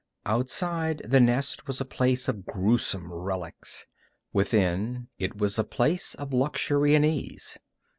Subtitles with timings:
[0.25, 3.85] Outside, the nest was a place of gruesome relics.
[4.33, 7.59] Within, it was a place of luxury and ease.